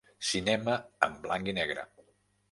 Cinema 0.27 0.77
en 1.07 1.19
blanc 1.25 1.51
i 1.53 1.55
negre. 1.57 1.83